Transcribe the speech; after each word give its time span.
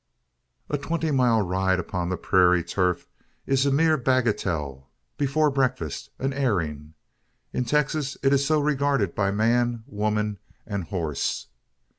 A 0.67 0.79
twenty 0.79 1.11
mile 1.11 1.43
ride 1.43 1.77
upon 1.77 2.09
prairie 2.17 2.63
turf 2.63 3.07
is 3.45 3.67
a 3.67 3.71
mere 3.71 3.97
bagatelle 3.99 4.87
before 5.15 5.51
breakfast, 5.51 6.09
an 6.17 6.33
airing. 6.33 6.95
In 7.53 7.65
Texas 7.65 8.17
it 8.23 8.33
is 8.33 8.43
so 8.43 8.59
regarded 8.59 9.13
by 9.13 9.29
man, 9.29 9.83
woman, 9.85 10.39
and 10.65 10.85
horse. 10.85 11.49